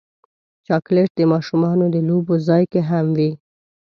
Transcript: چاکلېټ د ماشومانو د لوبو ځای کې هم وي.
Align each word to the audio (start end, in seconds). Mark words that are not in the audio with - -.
چاکلېټ 0.67 1.09
د 1.17 1.21
ماشومانو 1.33 1.85
د 1.95 1.97
لوبو 2.07 2.33
ځای 2.47 2.63
کې 2.71 2.81
هم 2.89 3.05
وي. 3.17 3.31